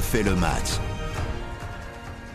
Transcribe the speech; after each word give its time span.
refait 0.00 0.22
le 0.22 0.34
match. 0.34 0.78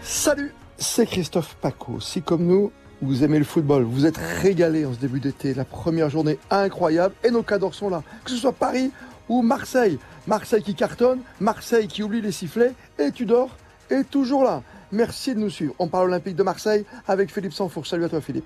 Salut, 0.03 0.53
c'est 0.77 1.07
Christophe 1.07 1.55
Paco. 1.59 1.99
Si 1.99 2.21
comme 2.21 2.45
nous, 2.45 2.71
vous 3.01 3.23
aimez 3.23 3.39
le 3.39 3.43
football, 3.43 3.81
vous 3.81 4.05
êtes 4.05 4.17
régalé 4.17 4.85
en 4.85 4.93
ce 4.93 4.99
début 4.99 5.19
d'été, 5.19 5.55
la 5.55 5.65
première 5.65 6.11
journée 6.11 6.37
incroyable, 6.51 7.15
et 7.23 7.31
nos 7.31 7.41
cadors 7.41 7.73
sont 7.73 7.89
là, 7.89 8.03
que 8.23 8.29
ce 8.29 8.37
soit 8.37 8.51
Paris 8.51 8.91
ou 9.29 9.41
Marseille. 9.41 9.97
Marseille 10.27 10.61
qui 10.61 10.75
cartonne, 10.75 11.21
Marseille 11.39 11.87
qui 11.87 12.03
oublie 12.03 12.21
les 12.21 12.31
sifflets, 12.31 12.73
et 12.99 13.11
Tudor 13.11 13.49
est 13.89 14.07
toujours 14.07 14.43
là. 14.43 14.61
Merci 14.91 15.33
de 15.33 15.39
nous 15.39 15.49
suivre. 15.49 15.73
On 15.79 15.87
parle 15.87 16.09
olympique 16.09 16.35
de 16.35 16.43
Marseille 16.43 16.85
avec 17.07 17.33
Philippe 17.33 17.53
Sanfour. 17.53 17.87
Salut 17.87 18.05
à 18.05 18.09
toi 18.09 18.21
Philippe. 18.21 18.45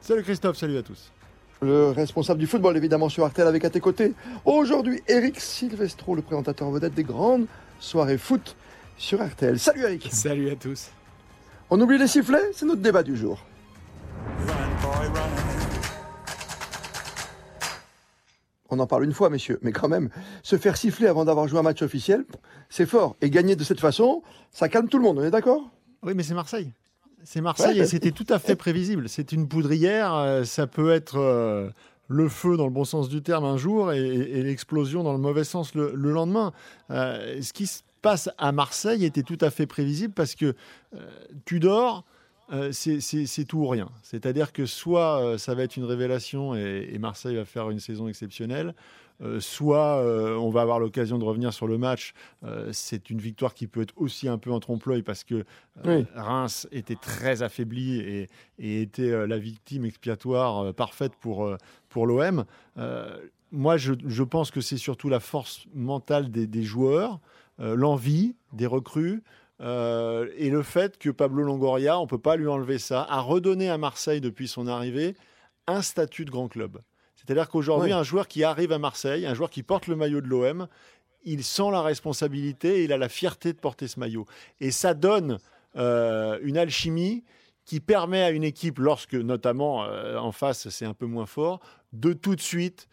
Salut 0.00 0.22
Christophe, 0.22 0.56
salut 0.56 0.78
à 0.78 0.82
tous. 0.82 1.12
Le 1.60 1.90
responsable 1.90 2.40
du 2.40 2.46
football 2.46 2.74
évidemment 2.78 3.10
sur 3.10 3.22
Artel 3.22 3.48
avec 3.48 3.66
à 3.66 3.70
tes 3.70 3.80
côtés. 3.80 4.14
Aujourd'hui, 4.46 5.02
Eric 5.08 5.40
Silvestro, 5.40 6.14
le 6.14 6.22
présentateur 6.22 6.70
vedette 6.70 6.94
des 6.94 7.04
grandes 7.04 7.46
soirées 7.80 8.18
foot 8.18 8.56
sur 8.96 9.24
RTL. 9.24 9.58
Salut 9.58 9.82
Eric. 9.82 10.08
Salut 10.10 10.50
à 10.50 10.56
tous. 10.56 10.90
On 11.70 11.80
oublie 11.80 11.98
les 11.98 12.06
sifflets, 12.06 12.50
c'est 12.52 12.66
notre 12.66 12.82
débat 12.82 13.02
du 13.02 13.16
jour. 13.16 13.44
On 18.68 18.78
en 18.78 18.86
parle 18.86 19.04
une 19.04 19.12
fois, 19.12 19.30
messieurs, 19.30 19.58
mais 19.62 19.72
quand 19.72 19.88
même, 19.88 20.10
se 20.42 20.56
faire 20.56 20.76
siffler 20.76 21.06
avant 21.06 21.24
d'avoir 21.24 21.46
joué 21.46 21.58
un 21.58 21.62
match 21.62 21.82
officiel, 21.82 22.24
c'est 22.68 22.86
fort. 22.86 23.16
Et 23.20 23.30
gagner 23.30 23.54
de 23.56 23.64
cette 23.64 23.80
façon, 23.80 24.22
ça 24.50 24.68
calme 24.68 24.88
tout 24.88 24.98
le 24.98 25.04
monde, 25.04 25.18
on 25.18 25.24
est 25.24 25.30
d'accord? 25.30 25.70
Oui, 26.02 26.14
mais 26.14 26.22
c'est 26.22 26.34
Marseille. 26.34 26.72
C'est 27.24 27.40
Marseille 27.40 27.80
et 27.80 27.86
c'était 27.86 28.12
tout 28.12 28.26
à 28.28 28.38
fait 28.38 28.54
prévisible. 28.54 29.08
C'est 29.08 29.32
une 29.32 29.48
poudrière, 29.48 30.14
euh, 30.14 30.44
ça 30.44 30.66
peut 30.66 30.92
être 30.92 31.18
euh, 31.18 31.70
le 32.08 32.28
feu 32.28 32.56
dans 32.56 32.66
le 32.66 32.72
bon 32.72 32.84
sens 32.84 33.08
du 33.08 33.22
terme 33.22 33.44
un 33.44 33.56
jour 33.56 33.92
et, 33.92 34.42
l'explosion 34.42 35.02
dans 35.02 35.12
le 35.12 35.18
mauvais 35.18 35.44
sens 35.44 35.74
le, 35.74 35.92
lendemain. 35.94 36.52
Euh, 36.90 37.40
ce 37.42 37.52
qui 37.52 37.66
se 37.66 37.82
passe 38.02 38.30
à 38.38 38.52
Marseille 38.52 39.04
était 39.04 39.22
tout 39.22 39.38
à 39.40 39.50
fait 39.50 39.66
prévisible 39.66 40.14
parce 40.14 40.34
que 40.34 40.54
Tudor, 41.44 42.04
c'est 42.72 43.44
tout 43.46 43.58
ou 43.58 43.68
rien. 43.68 43.88
C'est-à-dire 44.02 44.52
que 44.52 44.66
soit 44.66 45.38
ça 45.38 45.54
va 45.54 45.62
être 45.62 45.76
une 45.76 45.84
révélation 45.84 46.54
et, 46.54 46.96
Marseille 46.98 47.36
va 47.36 47.44
faire 47.44 47.70
une 47.70 47.80
saison 47.80 48.08
exceptionnelle, 48.08 48.74
euh, 49.22 49.40
soit 49.40 50.02
euh, 50.02 50.36
on 50.36 50.50
va 50.50 50.60
avoir 50.60 50.78
l'occasion 50.78 51.18
de 51.18 51.24
revenir 51.24 51.52
sur 51.52 51.66
le 51.66 51.78
match. 51.78 52.12
Euh, 52.44 52.70
c'est 52.72 53.08
une 53.08 53.18
victoire 53.18 53.54
qui 53.54 53.66
peut 53.66 53.82
être 53.82 53.94
aussi 53.96 54.28
un 54.28 54.36
peu 54.36 54.52
en 54.52 54.60
trompe-l'œil 54.60 55.02
parce 55.02 55.24
que 55.24 55.44
Reims 56.14 56.68
était 56.70 56.96
très 56.96 57.42
affaibli 57.42 57.98
et, 58.00 58.28
était 58.58 59.26
la 59.26 59.38
victime 59.38 59.84
expiatoire 59.84 60.74
parfaite 60.74 61.12
pour, 61.20 61.50
pour 61.88 62.06
l'OM. 62.06 62.44
moi, 63.52 63.76
je, 63.76 64.22
pense 64.22 64.50
que 64.50 64.60
c'est 64.60 64.76
surtout 64.76 65.08
la 65.08 65.20
force 65.20 65.66
mentale 65.74 66.30
des, 66.30 66.62
joueurs, 66.62 67.20
l'envie 67.58 68.34
des 68.52 68.66
recrues. 68.66 69.22
Et 69.60 70.50
le 70.50 70.62
fait 70.62 70.98
que 70.98 71.10
Pablo 71.10 71.42
Longoria, 71.42 71.98
on 71.98 72.02
ne 72.02 72.08
peut 72.08 72.18
pas 72.18 72.36
lui 72.36 72.46
enlever 72.46 72.78
ça, 72.78 73.06
a 73.08 73.20
redonné 73.20 73.70
à 73.70 73.78
Marseille 73.78 74.20
depuis 74.20 74.48
son 74.48 74.66
arrivée 74.66 75.14
un 75.66 75.82
statut 75.82 76.24
de 76.24 76.30
grand 76.30 76.48
club. 76.48 76.78
C'est-à-dire 77.16 77.48
qu'aujourd'hui, 77.48 77.92
un 77.92 78.02
joueur 78.02 78.28
qui 78.28 78.44
arrive 78.44 78.72
à 78.72 78.78
Marseille, 78.78 79.26
un 79.26 79.34
joueur 79.34 79.50
qui 79.50 79.62
porte 79.62 79.88
le 79.88 79.96
maillot 79.96 80.20
de 80.20 80.28
l'OM, 80.28 80.68
il 81.24 81.42
sent 81.42 81.70
la 81.72 81.82
responsabilité 81.82 82.80
et 82.80 82.84
il 82.84 82.92
a 82.92 82.98
la 82.98 83.08
fierté 83.08 83.52
de 83.52 83.58
porter 83.58 83.88
ce 83.88 83.98
maillot. 83.98 84.26
Et 84.60 84.70
ça 84.70 84.94
donne 84.94 85.38
euh, 85.76 86.38
une 86.42 86.56
alchimie 86.56 87.24
qui 87.64 87.80
permet 87.80 88.22
à 88.22 88.30
une 88.30 88.44
équipe, 88.44 88.78
lorsque 88.78 89.14
notamment 89.14 89.84
euh, 89.84 90.16
en 90.18 90.30
face 90.30 90.68
c'est 90.68 90.86
un 90.86 90.94
peu 90.94 91.06
moins 91.06 91.26
fort, 91.26 91.60
de 91.92 92.12
tout 92.12 92.36
de 92.36 92.40
suite 92.40 92.88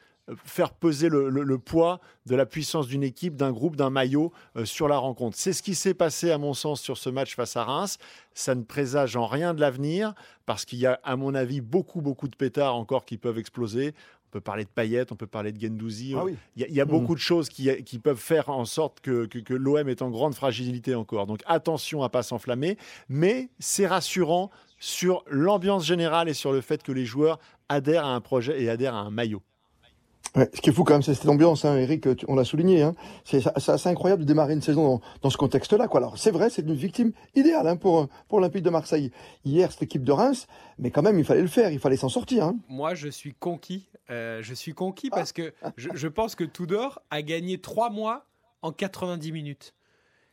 faire 0.45 0.71
peser 0.71 1.09
le, 1.09 1.57
poids 1.57 1.99
de 2.25 2.35
la 2.35 2.45
puissance 2.45 2.87
d'une 2.87 3.03
équipe, 3.03 3.35
d'un 3.35 3.51
groupe, 3.51 3.75
d'un 3.75 3.89
maillot 3.89 4.31
euh, 4.55 4.65
sur 4.65 4.87
la 4.87 4.97
rencontre. 4.97 5.37
C'est 5.37 5.53
ce 5.53 5.61
qui 5.61 5.75
s'est 5.75 5.93
passé, 5.93 6.31
à 6.31 6.37
mon 6.37 6.53
sens, 6.53 6.81
sur 6.81 6.97
ce 6.97 7.09
match 7.09 7.35
face 7.35 7.57
à 7.57 7.63
Reims. 7.63 7.97
Ça 8.33 8.55
ne 8.55 8.63
présage 8.63 9.15
en 9.15 9.27
rien 9.27 9.53
de 9.53 9.59
l'avenir, 9.59 10.13
parce 10.45 10.65
qu'il 10.65 10.79
y 10.79 10.85
a, 10.85 10.99
à 11.03 11.15
mon 11.15 11.33
avis, 11.35 11.61
beaucoup, 11.61 12.01
beaucoup 12.01 12.27
de 12.27 12.35
pétards 12.35 12.75
encore 12.75 13.05
qui 13.05 13.17
peuvent 13.17 13.37
exploser. 13.37 13.93
On 14.27 14.31
peut 14.31 14.41
parler 14.41 14.63
de 14.63 14.69
Payet, 14.69 15.11
on 15.11 15.15
peut 15.15 15.27
parler 15.27 15.51
de 15.51 15.59
Gendouzi. 15.59 16.15
Ah 16.17 16.23
il, 16.55 16.73
y 16.73 16.81
a, 16.81 16.85
beaucoup 16.85 17.11
mmh. 17.11 17.15
de 17.15 17.19
choses 17.19 17.49
qui, 17.49 17.99
peuvent 18.01 18.17
faire 18.17 18.49
en 18.49 18.65
sorte 18.65 18.99
que, 19.01 19.25
que 19.25 19.53
l'OM 19.53 19.87
est 19.87 20.01
en 20.01 20.09
grande 20.09 20.33
fragilité 20.33 20.95
encore. 20.95 21.27
Donc 21.27 21.41
attention 21.45 22.01
à 22.01 22.05
ne 22.05 22.09
pas 22.09 22.23
s'enflammer, 22.23 22.77
mais 23.09 23.49
c'est 23.59 23.85
rassurant 23.85 24.49
sur 24.79 25.23
l'ambiance 25.27 25.85
générale 25.85 26.29
et 26.29 26.33
sur 26.33 26.51
le 26.51 26.61
fait 26.61 26.81
que 26.81 26.91
les 26.91 27.05
joueurs 27.05 27.37
adhèrent 27.69 28.05
à 28.05 28.15
un 28.15 28.21
projet 28.21 28.59
et 28.59 28.69
adhèrent 28.69 28.95
à 28.95 29.01
un 29.01 29.11
maillot 29.11 29.43
ce 30.35 30.61
qui 30.61 30.69
est 30.69 30.73
fou 30.73 30.83
quand 30.83 30.93
même, 30.93 31.03
c'est 31.03 31.13
cette 31.13 31.29
ambiance, 31.29 31.65
hein, 31.65 31.77
Eric, 31.77 32.07
on 32.27 32.35
l'a 32.35 32.43
souligné. 32.43 32.81
Hein. 32.81 32.95
C'est 33.23 33.45
assez 33.55 33.89
incroyable 33.89 34.23
de 34.23 34.27
démarrer 34.27 34.53
une 34.53 34.61
saison 34.61 35.01
dans, 35.21 35.29
ce 35.29 35.37
contexte-là. 35.37 35.87
Quoi. 35.87 35.99
Alors 35.99 36.17
c'est 36.17 36.31
vrai, 36.31 36.49
c'est 36.49 36.63
une 36.63 36.73
victime 36.73 37.11
idéale 37.35 37.67
hein, 37.67 37.75
pour, 37.75 38.07
pour 38.27 38.39
l'Olympique 38.39 38.63
de 38.63 38.69
Marseille. 38.69 39.11
Hier, 39.45 39.71
cette 39.71 39.83
équipe 39.83 40.03
de 40.03 40.11
Reims, 40.11 40.47
mais 40.79 40.91
quand 40.91 41.01
même, 41.01 41.19
il 41.19 41.25
fallait 41.25 41.41
le 41.41 41.47
faire, 41.47 41.71
il 41.71 41.79
fallait 41.79 41.97
s'en 41.97 42.09
sortir. 42.09 42.45
Hein. 42.45 42.55
Moi, 42.67 42.95
je 42.95 43.09
suis 43.09 43.33
conquis. 43.33 43.89
Euh, 44.09 44.41
je 44.41 44.53
suis 44.53 44.73
conquis 44.73 45.09
parce 45.09 45.31
que 45.31 45.53
je, 45.77 45.89
je 45.93 46.07
pense 46.07 46.35
que 46.35 46.43
Tudor 46.43 47.01
a 47.09 47.21
gagné 47.21 47.59
trois 47.59 47.89
mois 47.89 48.25
en 48.61 48.71
90 48.71 49.31
minutes. 49.31 49.73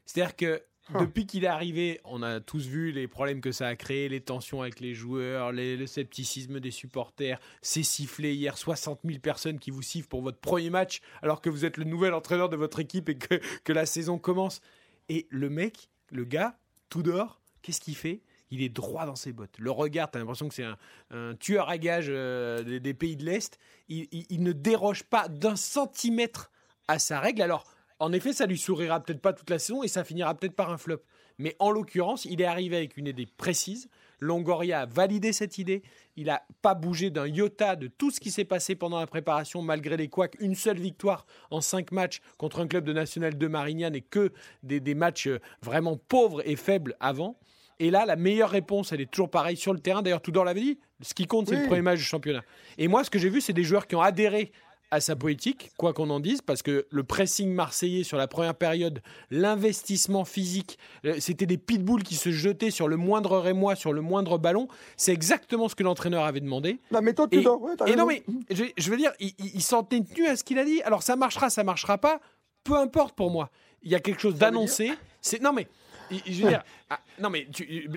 C'est-à-dire 0.06 0.34
que 0.34 0.62
depuis 0.98 1.26
qu'il 1.26 1.44
est 1.44 1.48
arrivé, 1.48 2.00
on 2.04 2.22
a 2.22 2.40
tous 2.40 2.66
vu 2.66 2.92
les 2.92 3.06
problèmes 3.06 3.40
que 3.40 3.52
ça 3.52 3.68
a 3.68 3.76
créé, 3.76 4.08
les 4.08 4.20
tensions 4.20 4.62
avec 4.62 4.80
les 4.80 4.94
joueurs, 4.94 5.52
le 5.52 5.86
scepticisme 5.86 6.60
des 6.60 6.70
supporters, 6.70 7.38
c'est 7.62 7.82
sifflé 7.82 8.34
hier, 8.34 8.56
60 8.56 9.00
000 9.04 9.18
personnes 9.20 9.58
qui 9.58 9.70
vous 9.70 9.82
sifflent 9.82 10.08
pour 10.08 10.22
votre 10.22 10.38
premier 10.38 10.70
match 10.70 11.00
alors 11.22 11.40
que 11.40 11.50
vous 11.50 11.64
êtes 11.64 11.76
le 11.76 11.84
nouvel 11.84 12.14
entraîneur 12.14 12.48
de 12.48 12.56
votre 12.56 12.80
équipe 12.80 13.08
et 13.08 13.16
que, 13.16 13.72
la 13.72 13.86
saison 13.86 14.18
commence. 14.18 14.60
Et 15.08 15.26
le 15.30 15.48
mec, 15.48 15.90
le 16.10 16.24
gars, 16.24 16.58
tout 16.88 17.02
dehors, 17.02 17.40
qu'est-ce 17.62 17.80
qu'il 17.80 17.94
fait? 17.96 18.20
Il 18.50 18.62
est 18.62 18.68
droit 18.68 19.06
dans 19.06 19.14
ses 19.14 19.32
bottes. 19.32 19.54
Le 19.58 19.70
regard, 19.70 20.10
tu 20.10 20.18
as 20.18 20.20
l'impression 20.20 20.48
que 20.48 20.54
c'est 20.54 20.66
un, 21.10 21.34
tueur 21.36 21.68
à 21.68 21.78
gages 21.78 22.08
euh, 22.08 22.80
des, 22.80 22.94
pays 22.94 23.16
de 23.16 23.24
l'Est. 23.24 23.58
Il 23.88 24.42
ne 24.42 24.52
déroge 24.52 25.04
pas 25.04 25.28
d'un 25.28 25.54
centimètre 25.54 26.50
à 26.88 26.98
sa 26.98 27.20
règle. 27.20 27.42
Alors, 27.42 27.64
en 28.00 28.12
effet, 28.12 28.32
ça 28.32 28.46
lui 28.46 28.58
sourira 28.58 29.00
peut-être 29.00 29.20
pas 29.20 29.34
toute 29.34 29.50
la 29.50 29.58
saison 29.58 29.82
et 29.82 29.88
ça 29.88 30.04
finira 30.04 30.34
peut-être 30.34 30.56
par 30.56 30.70
un 30.70 30.78
flop. 30.78 31.02
Mais 31.38 31.54
en 31.58 31.70
l'occurrence, 31.70 32.24
il 32.24 32.40
est 32.40 32.46
arrivé 32.46 32.76
avec 32.76 32.96
une 32.96 33.06
idée 33.06 33.26
précise. 33.26 33.88
Longoria 34.20 34.80
a 34.80 34.86
validé 34.86 35.32
cette 35.32 35.58
idée. 35.58 35.82
Il 36.16 36.26
n'a 36.26 36.42
pas 36.62 36.74
bougé 36.74 37.10
d'un 37.10 37.26
iota 37.26 37.76
de 37.76 37.86
tout 37.88 38.10
ce 38.10 38.20
qui 38.20 38.30
s'est 38.30 38.44
passé 38.44 38.74
pendant 38.74 38.98
la 38.98 39.06
préparation, 39.06 39.62
malgré 39.62 39.96
les 39.96 40.08
couacs. 40.08 40.36
Une 40.40 40.54
seule 40.54 40.78
victoire 40.78 41.26
en 41.50 41.60
cinq 41.60 41.92
matchs 41.92 42.20
contre 42.36 42.60
un 42.60 42.66
club 42.66 42.84
de 42.84 42.92
National 42.92 43.36
de 43.36 43.46
Marignane 43.46 43.94
et 43.94 44.02
que 44.02 44.32
des, 44.62 44.94
matchs 44.94 45.28
euh, 45.28 45.40
vraiment 45.62 45.96
pauvres 45.96 46.42
et 46.46 46.56
faibles 46.56 46.96
avant. 47.00 47.38
Et 47.78 47.90
là, 47.90 48.04
la 48.04 48.16
meilleure 48.16 48.50
réponse, 48.50 48.92
elle 48.92 49.00
est 49.00 49.10
toujours 49.10 49.30
pareille 49.30 49.56
sur 49.56 49.72
le 49.72 49.80
terrain. 49.80 50.02
D'ailleurs, 50.02 50.20
Tudor 50.20 50.44
l'avait 50.44 50.60
dit. 50.60 50.78
Ce 51.00 51.14
qui 51.14 51.26
compte, 51.26 51.48
c'est 51.48 51.56
le 51.56 51.66
premier 51.66 51.80
match 51.80 51.98
du 51.98 52.04
championnat. 52.04 52.44
Et 52.76 52.88
moi, 52.88 53.04
ce 53.04 53.10
que 53.10 53.18
j'ai 53.18 53.30
vu, 53.30 53.40
c'est 53.40 53.54
des 53.54 53.64
joueurs 53.64 53.86
qui 53.86 53.94
ont 53.94 54.02
adhéré 54.02 54.52
à 54.90 55.00
sa 55.00 55.14
politique, 55.14 55.70
quoi 55.76 55.92
qu'on 55.92 56.10
en 56.10 56.20
dise, 56.20 56.40
parce 56.42 56.62
que 56.62 56.86
le 56.90 57.04
pressing 57.04 57.52
marseillais 57.52 58.02
sur 58.02 58.18
la 58.18 58.26
première 58.26 58.54
période, 58.54 59.00
l'investissement 59.30 60.24
physique, 60.24 60.78
euh, 61.04 61.16
c'était 61.20 61.46
des 61.46 61.58
pitbulls 61.58 62.02
qui 62.02 62.16
se 62.16 62.30
jetaient 62.30 62.70
sur 62.70 62.88
le 62.88 62.96
moindre 62.96 63.38
rémois, 63.38 63.76
sur 63.76 63.92
le 63.92 64.00
moindre 64.00 64.38
ballon. 64.38 64.68
C'est 64.96 65.12
exactement 65.12 65.68
ce 65.68 65.74
que 65.74 65.82
l'entraîneur 65.82 66.24
avait 66.24 66.40
demandé. 66.40 66.80
La 66.90 67.00
méthode, 67.00 67.32
et, 67.32 67.38
et 67.86 67.96
non, 67.96 68.06
mais 68.06 68.24
je, 68.50 68.90
veux 68.90 68.96
dire, 68.96 69.12
il, 69.20 69.62
s'en 69.62 69.82
tenu 69.82 70.26
à 70.26 70.36
ce 70.36 70.44
qu'il 70.44 70.58
a 70.58 70.64
dit. 70.64 70.82
Alors 70.82 71.02
ça 71.02 71.16
marchera, 71.16 71.50
ça 71.50 71.62
marchera 71.62 71.98
pas, 71.98 72.20
peu 72.64 72.76
importe 72.76 73.14
pour 73.14 73.30
moi. 73.30 73.50
Il 73.82 73.90
y 73.90 73.94
a 73.94 74.00
quelque 74.00 74.20
chose 74.20 74.36
d'annoncé. 74.36 74.92
C'est 75.22 75.40
non 75.40 75.52
mais 75.52 75.68
je 76.10 76.42
veux 76.42 76.48
dire, 76.48 76.62
ah, 76.88 77.00
non 77.20 77.30
mais 77.30 77.46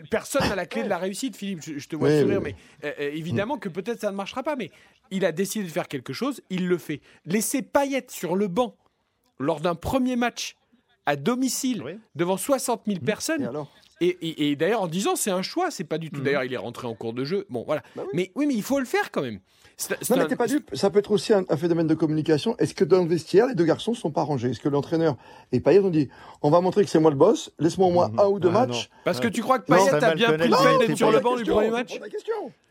personne 0.09 0.47
n'a 0.47 0.55
la 0.55 0.65
clé 0.65 0.83
de 0.83 0.89
la 0.89 0.97
réussite, 0.97 1.35
Philippe. 1.35 1.61
Je, 1.61 1.87
te 1.87 1.95
vois 1.95 2.09
sourire, 2.19 2.41
mais 2.41 2.55
euh, 2.83 2.91
euh, 2.99 3.11
évidemment 3.13 3.57
que 3.57 3.69
peut-être 3.69 4.01
ça 4.01 4.11
ne 4.11 4.15
marchera 4.15 4.43
pas. 4.43 4.55
Mais 4.55 4.71
il 5.11 5.25
a 5.25 5.31
décidé 5.31 5.65
de 5.65 5.71
faire 5.71 5.87
quelque 5.87 6.13
chose, 6.13 6.41
il 6.49 6.67
le 6.67 6.77
fait. 6.77 7.01
Laisser 7.25 7.61
Payet 7.61 8.05
sur 8.09 8.35
le 8.35 8.47
banc 8.47 8.75
lors 9.39 9.59
d'un 9.59 9.75
premier 9.75 10.15
match 10.15 10.55
à 11.05 11.15
domicile 11.15 11.99
devant 12.15 12.37
60 12.37 12.83
000 12.85 12.99
mmh. 12.99 13.05
personnes. 13.05 13.51
Et, 14.01 14.55
d'ailleurs 14.55 14.81
en 14.81 14.87
disant 14.87 15.15
c'est 15.15 15.31
un 15.31 15.41
choix, 15.41 15.71
c'est 15.71 15.83
pas 15.83 15.97
du 15.97 16.11
tout. 16.11 16.21
Mmh. 16.21 16.23
D'ailleurs 16.23 16.43
il 16.43 16.53
est 16.53 16.57
rentré 16.57 16.87
en 16.87 16.95
cours 16.95 17.13
de 17.13 17.23
jeu. 17.23 17.45
Bon 17.49 17.63
voilà. 17.65 17.81
Bah 17.95 18.03
mais 18.13 18.31
oui 18.35 18.45
mais 18.47 18.55
il 18.55 18.63
faut 18.63 18.79
le 18.79 18.85
faire 18.85 19.11
quand 19.11 19.21
même. 19.21 19.39
Non, 20.09 20.17
mais 20.17 20.27
t'es 20.27 20.35
pas 20.35 20.47
dupe. 20.47 20.69
Ça 20.73 20.89
peut 20.89 20.99
être 20.99 21.11
aussi 21.11 21.33
un, 21.33 21.43
phénomène 21.57 21.87
de 21.87 21.93
communication. 21.93 22.55
Est-ce 22.57 22.73
que 22.73 22.83
dans 22.83 23.01
le 23.01 23.07
vestiaire, 23.07 23.47
les 23.47 23.55
deux 23.55 23.65
garçons 23.65 23.93
sont 23.93 24.11
pas 24.11 24.21
rangés? 24.21 24.51
Est-ce 24.51 24.59
que 24.59 24.69
l'entraîneur 24.69 25.17
et 25.51 25.59
Payet 25.59 25.79
ont 25.79 25.89
dit 25.89 26.09
on 26.41 26.51
va 26.51 26.61
montrer 26.61 26.83
que 26.83 26.89
c'est 26.89 26.99
moi 26.99 27.11
le 27.11 27.17
boss, 27.17 27.51
laisse-moi 27.59 27.87
au 27.87 27.91
moins 27.91 28.09
mhm. 28.09 28.19
un 28.19 28.25
ou 28.27 28.39
deux 28.39 28.49
ah, 28.49 28.65
matchs? 28.65 28.89
Parce 29.03 29.19
que 29.19 29.27
tu 29.27 29.41
crois 29.41 29.59
que 29.59 29.65
Payet 29.65 29.89
a 29.89 30.13
bien 30.13 30.33
pris 30.33 30.47
le 30.47 30.55
fait 30.55 30.87
d'être 30.87 30.97
sur 30.97 31.11
le 31.11 31.19
banc 31.19 31.35
du 31.35 31.43
premier 31.43 31.69
match? 31.69 31.99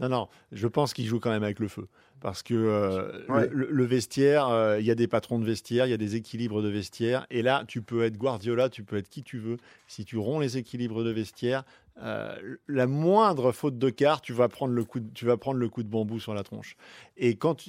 Non, 0.00 0.08
non, 0.08 0.28
je 0.52 0.68
pense 0.68 0.92
qu'il 0.94 1.06
joue 1.06 1.20
quand 1.20 1.30
même 1.30 1.44
avec 1.44 1.58
le 1.58 1.68
feu. 1.68 1.86
Parce 2.22 2.44
que 2.44 2.54
euh, 2.54 3.48
le, 3.50 3.84
vestiaire, 3.84 4.48
euh, 4.48 4.78
il 4.78 4.86
y 4.86 4.92
a 4.92 4.94
des 4.94 5.08
patrons 5.08 5.40
de 5.40 5.44
vestiaire, 5.44 5.86
il 5.86 5.90
y 5.90 5.94
a 5.94 5.98
des 5.98 6.14
équilibres 6.14 6.62
de 6.62 6.68
vestiaire. 6.68 7.26
Et 7.30 7.42
là, 7.42 7.64
tu 7.66 7.82
peux 7.82 8.04
être 8.04 8.16
Guardiola, 8.16 8.68
tu 8.68 8.84
peux 8.84 8.96
être 8.96 9.08
qui 9.08 9.24
tu 9.24 9.38
veux. 9.38 9.56
Si 9.88 10.04
tu 10.04 10.16
romps 10.18 10.40
les 10.40 10.56
équilibres 10.56 11.02
de 11.02 11.10
vestiaire, 11.10 11.64
euh, 12.00 12.36
la 12.68 12.86
moindre 12.86 13.50
faute 13.50 13.76
de 13.76 13.90
quart, 13.90 14.20
tu 14.20 14.32
vas 14.32 14.48
prendre 14.48 14.72
le 14.72 14.84
coup 14.84 15.00
de, 15.00 15.10
tu 15.12 15.26
vas 15.26 15.36
prendre 15.36 15.58
le 15.58 15.68
coup 15.68 15.82
de 15.82 15.88
bambou 15.88 16.20
sur 16.20 16.32
la 16.32 16.44
tronche. 16.44 16.76
Et 17.16 17.34
quand 17.34 17.68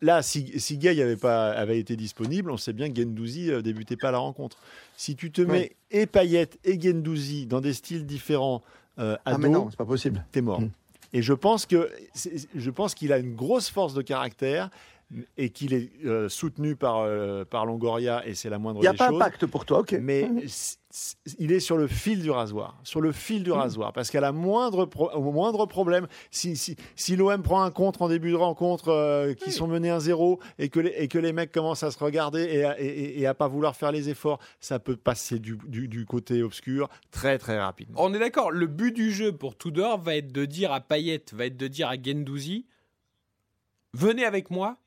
là, 0.00 0.22
si, 0.22 0.60
si 0.60 0.78
Gay 0.78 1.02
avait, 1.02 1.16
pas, 1.16 1.50
avait 1.50 1.80
été 1.80 1.96
disponible, 1.96 2.52
on 2.52 2.56
sait 2.56 2.72
bien 2.72 2.90
que 2.92 2.96
Gendouzi 2.96 3.50
débutait 3.62 3.96
pas 3.96 4.12
la 4.12 4.18
rencontre. 4.18 4.56
Si 4.96 5.16
tu 5.16 5.32
te 5.32 5.42
mets 5.42 5.72
et 5.90 6.06
Payet 6.06 6.48
et 6.64 6.80
Gendouzi 6.80 7.46
dans 7.46 7.60
des 7.60 7.74
styles 7.74 8.06
différents 8.06 8.62
euh, 9.00 9.14
à 9.24 9.34
ah, 9.34 9.38
mais 9.38 9.48
non, 9.48 9.68
c'est 9.70 9.76
pas 9.76 9.86
possible. 9.86 10.24
T'es 10.30 10.42
mort. 10.42 10.60
Mm. 10.60 10.70
Et 11.12 11.22
je 11.22 11.32
pense 11.32 11.66
que 11.66 11.90
je 12.54 12.70
pense 12.70 12.94
qu'il 12.94 13.12
a 13.12 13.18
une 13.18 13.34
grosse 13.34 13.68
force 13.68 13.94
de 13.94 14.02
caractère 14.02 14.70
et 15.36 15.50
qu'il 15.50 15.74
est 15.74 15.90
euh, 16.04 16.28
soutenu 16.28 16.76
par, 16.76 16.98
euh, 17.00 17.44
par 17.44 17.66
Longoria, 17.66 18.26
et 18.26 18.34
c'est 18.34 18.48
la 18.48 18.58
moindre 18.58 18.80
des 18.80 18.86
choses. 18.86 18.94
Il 18.94 18.98
n'y 18.98 19.02
a 19.02 19.08
pas 19.08 19.14
un 19.14 19.18
pacte 19.18 19.46
pour 19.46 19.64
toi, 19.64 19.80
ok. 19.80 19.96
Mais 20.00 20.28
mhm. 20.28 20.42
il 21.38 21.50
est 21.50 21.60
sur 21.60 21.76
le 21.76 21.88
fil 21.88 22.22
du 22.22 22.30
rasoir, 22.30 22.78
sur 22.84 23.00
le 23.00 23.10
fil 23.10 23.42
du 23.42 23.50
mhm. 23.50 23.56
rasoir, 23.56 23.92
parce 23.92 24.10
qu'à 24.10 24.20
la 24.20 24.30
moindre, 24.30 24.88
au 25.14 25.32
moindre 25.32 25.66
problème, 25.66 26.06
si, 26.30 26.56
si, 26.56 26.76
si 26.94 27.16
l'OM 27.16 27.42
prend 27.42 27.62
un 27.62 27.72
contre 27.72 28.02
en 28.02 28.08
début 28.08 28.30
de 28.30 28.36
rencontre, 28.36 28.88
euh, 28.88 29.34
qui 29.34 29.50
sont 29.50 29.66
menés 29.66 29.90
1-0, 29.90 30.38
et, 30.58 30.68
que 30.68 30.78
les, 30.78 30.90
et 30.90 31.08
que 31.08 31.18
les 31.18 31.32
mecs 31.32 31.50
commencent 31.50 31.82
à 31.82 31.90
se 31.90 31.98
regarder 31.98 32.42
et 32.42 32.64
à, 32.64 32.80
et, 32.80 33.26
à 33.26 33.34
pas 33.34 33.48
vouloir 33.48 33.74
faire 33.74 33.90
les 33.90 34.08
efforts, 34.08 34.38
ça 34.60 34.78
peut 34.78 34.96
passer 34.96 35.40
du, 35.40 35.58
du, 35.66 35.88
du, 35.88 36.06
côté 36.06 36.42
obscur 36.42 36.88
très 37.10 37.38
très 37.38 37.58
rapidement. 37.58 38.00
On 38.00 38.14
est 38.14 38.18
d'accord, 38.18 38.52
le 38.52 38.66
but 38.66 38.94
du 38.94 39.10
jeu 39.10 39.32
pour 39.32 39.56
Tudor 39.56 40.00
va 40.00 40.16
être 40.16 40.30
de 40.30 40.44
dire 40.44 40.72
à 40.72 40.80
Payet, 40.80 41.24
va 41.32 41.46
être 41.46 41.56
de 41.56 41.66
dire 41.66 41.88
à 41.88 41.94
Gendouzi, 42.00 42.66
venez 43.92 44.24
avec 44.24 44.50
moi, 44.50 44.78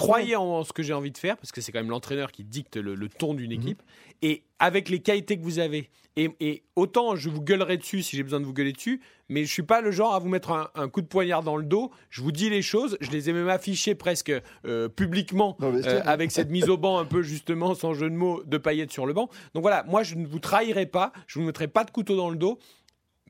croyez 0.00 0.36
en 0.36 0.64
ce 0.64 0.72
que 0.72 0.82
j'ai 0.82 0.92
envie 0.92 1.10
de 1.10 1.18
faire, 1.18 1.36
parce 1.36 1.52
que 1.52 1.60
c'est 1.60 1.72
quand 1.72 1.80
même 1.80 1.90
l'entraîneur 1.90 2.32
qui 2.32 2.44
dicte 2.44 2.76
le, 2.76 3.08
ton 3.08 3.34
d'une 3.34 3.52
mhm. 3.52 3.60
équipe, 3.60 3.82
et 4.22 4.42
avec 4.58 4.88
les 4.88 5.00
qualités 5.00 5.36
que 5.36 5.42
vous 5.42 5.58
avez. 5.58 5.88
Et, 6.16 6.64
autant 6.76 7.16
je 7.16 7.30
vous 7.30 7.40
gueulerai 7.40 7.78
dessus 7.78 8.02
si 8.02 8.16
j'ai 8.16 8.22
besoin 8.22 8.40
de 8.40 8.44
vous 8.44 8.52
gueuler 8.52 8.72
dessus, 8.72 9.00
mais 9.28 9.44
je 9.44 9.52
suis 9.52 9.62
pas 9.62 9.80
le 9.80 9.90
genre 9.90 10.14
à 10.14 10.18
vous 10.18 10.28
mettre 10.28 10.70
un, 10.74 10.88
coup 10.88 11.00
de 11.00 11.06
poignard 11.06 11.42
dans 11.42 11.56
le 11.56 11.64
dos. 11.64 11.90
Je 12.10 12.20
vous 12.20 12.32
dis 12.32 12.50
les 12.50 12.62
choses, 12.62 12.98
je 13.00 13.10
les 13.10 13.30
ai 13.30 13.32
même 13.32 13.48
affichées 13.48 13.94
presque 13.94 14.32
euh, 14.66 14.88
publiquement 14.88 15.56
euh, 15.62 16.02
avec 16.04 16.30
cette 16.30 16.50
mise 16.50 16.68
au 16.68 16.76
banc 16.76 16.98
un 16.98 17.04
peu 17.04 17.22
justement 17.22 17.74
sans 17.74 17.94
jeu 17.94 18.10
de 18.10 18.14
mots 18.14 18.42
de 18.44 18.58
paillettes 18.58 18.92
sur 18.92 19.06
le 19.06 19.12
banc. 19.12 19.30
Donc 19.54 19.62
voilà, 19.62 19.84
moi 19.84 20.02
je 20.02 20.16
ne 20.16 20.26
vous 20.26 20.40
trahirai 20.40 20.86
pas, 20.86 21.12
je 21.26 21.38
vous 21.38 21.44
mettrai 21.44 21.68
pas 21.68 21.84
de 21.84 21.90
couteau 21.90 22.16
dans 22.16 22.30
le 22.30 22.36
dos 22.36 22.58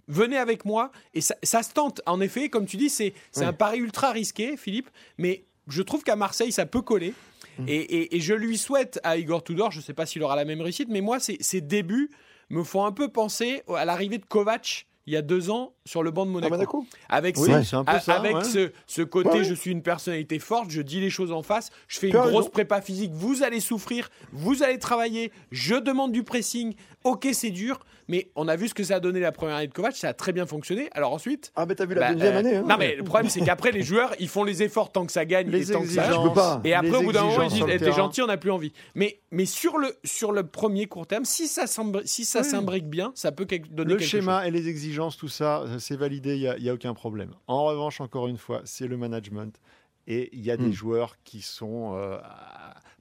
venez 0.08 0.37
avec 0.37 0.64
moi. 0.64 0.90
Et 1.14 1.20
ça, 1.20 1.62
se 1.62 1.72
tente. 1.72 2.02
En 2.05 2.20
effet, 2.20 2.49
comme 2.49 2.67
tu 2.67 2.76
dis, 2.76 2.90
c'est 2.90 3.14
un 3.37 3.52
pari 3.52 3.78
ultra 3.78 4.11
risqué, 4.11 4.56
Philippe. 4.56 4.90
Mais 5.19 5.44
je 5.69 5.83
trouve 5.83 6.03
qu'à 6.03 6.17
Marseille, 6.17 6.53
ça 6.53 6.67
peut 6.67 6.83
coller. 6.83 7.15
Mm. 7.59 7.65
Et, 7.69 8.21
je 8.21 8.35
lui 8.35 8.59
souhaite 8.59 9.01
à 9.03 9.17
Igor 9.17 9.45
Tudor, 9.45 9.71
je 9.71 9.79
ne 9.79 9.83
sais 9.83 9.95
pas 9.95 10.07
s'il 10.07 10.23
aura 10.23 10.37
la 10.37 10.45
même 10.45 10.61
réussite, 10.61 10.89
mais 10.89 11.01
moi, 11.01 11.19
ses 11.21 11.61
débuts 11.61 12.11
me 12.49 12.65
font 12.65 12.85
un 12.85 12.93
peu 12.93 13.09
penser 13.09 13.62
à 13.75 13.85
l'arrivée 13.85 14.19
de 14.19 14.25
Kovac 14.25 14.87
il 15.07 15.15
y 15.15 15.17
a 15.17 15.23
deux 15.23 15.51
ans 15.51 15.75
sur 15.91 16.05
le 16.05 16.13
banc 16.13 16.25
de 16.25 16.31
Monaco. 16.31 16.87
Avec, 17.09 17.37
avec 18.07 18.37
ce, 18.87 19.03
côté, 19.03 19.43
je 19.43 19.55
suis 19.55 19.73
une 19.73 19.83
personnalité 19.83 20.39
forte, 20.39 20.71
je 20.71 20.83
dis 20.83 21.01
les 21.01 21.11
choses 21.11 21.33
en 21.33 21.43
face, 21.43 21.71
je 21.89 21.99
fais 21.99 22.11
une 22.11 22.17
grosse 22.17 22.49
prépa 22.49 22.81
physique, 22.81 23.11
vous 23.13 23.43
allez 23.43 23.59
souffrir, 23.59 24.09
vous 24.33 24.63
allez 24.63 24.79
travailler, 24.79 25.33
je 25.51 25.75
demande 25.75 26.13
du 26.13 26.23
pressing, 26.23 26.75
ok 27.03 27.27
c'est 27.33 27.51
dur, 27.51 27.81
mais 28.11 28.29
on 28.35 28.49
a 28.49 28.57
vu 28.57 28.67
ce 28.67 28.75
que 28.75 28.83
ça 28.83 28.97
a 28.97 29.01
donné 29.01 29.21
la 29.21 29.31
première 29.31 29.55
année 29.55 29.69
de 29.69 29.73
Kovac, 29.73 29.95
ça 29.95 30.09
a 30.09 30.13
très 30.13 30.33
bien 30.33 30.45
fonctionné. 30.45 30.89
Alors 30.95 31.13
ensuite. 31.13 31.53
Ah, 31.55 31.65
mais 31.65 31.77
t'as 31.77 31.87
vu 31.87 31.95
la 31.95 32.01
bah, 32.01 32.13
deuxième 32.15 32.35
euh, 32.35 32.39
année. 32.39 32.57
Hein. 32.57 32.65
non, 32.67 32.75
mais 32.77 32.97
le 32.97 33.05
problème, 33.05 33.31
c'est 33.31 33.41
qu'après, 33.41 33.71
les 33.71 33.85
joueurs, 33.85 34.13
ils 34.19 34.29
font 34.29 34.43
les 34.43 34.65
efforts 34.65 34.91
tant 34.91 35.07
que 35.07 35.13
ça 35.13 35.25
gagne 35.25 35.49
les 35.49 35.71
et 35.71 35.73
tant 35.73 35.83
que 35.83 35.89
ça. 35.89 36.11
Pas. 36.35 36.61
Et 36.65 36.75
après, 36.75 36.97
au 36.97 37.03
bout 37.03 37.13
d'un 37.13 37.23
moment, 37.23 37.43
ils 37.45 37.53
disent 37.53 37.65
eh, 37.69 37.79
T'es 37.79 37.93
gentil, 37.93 38.21
on 38.23 38.27
n'a 38.27 38.37
plus 38.37 38.51
envie. 38.51 38.73
Mais, 38.97 39.21
mais 39.31 39.45
sur, 39.45 39.79
le, 39.79 39.97
sur 40.03 40.33
le 40.33 40.45
premier 40.45 40.87
court 40.87 41.07
terme, 41.07 41.25
si 41.25 41.47
ça 41.47 41.69
s'imbrique 41.69 42.09
si 42.09 42.25
ça 42.25 42.43
bien, 42.83 43.13
ça 43.15 43.31
peut 43.31 43.47
donner 43.71 43.93
le 43.93 43.97
quelque 43.97 44.09
schéma 44.09 44.49
et 44.49 44.51
les 44.51 44.69
exigences, 44.69 45.17
tout 45.17 45.29
ça, 45.29 45.65
c'est 45.81 45.97
validé, 45.97 46.37
il 46.37 46.62
n'y 46.62 46.69
a, 46.69 46.73
a 46.73 46.75
aucun 46.75 46.94
problème. 46.94 47.32
En 47.47 47.65
revanche, 47.65 48.00
encore 48.00 48.29
une 48.29 48.38
fois, 48.38 48.62
c'est 48.65 48.87
le 48.87 48.97
management. 48.97 49.61
Et 50.06 50.31
il 50.32 50.41
y 50.41 50.50
a 50.50 50.56
des 50.56 50.69
hmm. 50.69 50.73
joueurs 50.73 51.17
qui 51.25 51.43
sont. 51.43 51.94
Euh, 51.94 52.19